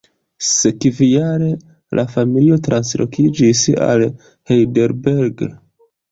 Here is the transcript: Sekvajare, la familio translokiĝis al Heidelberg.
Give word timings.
Sekvajare, 0.45 1.49
la 1.99 2.05
familio 2.13 2.57
translokiĝis 2.67 3.61
al 3.89 4.05
Heidelberg. 4.53 5.45